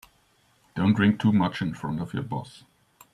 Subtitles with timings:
[0.73, 2.63] Don't drink too much in front of your boss.